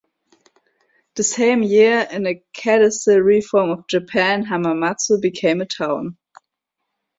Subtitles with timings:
[1.13, 6.17] The same year, in a cadastal reform of Japan, Hamamatsu became a town.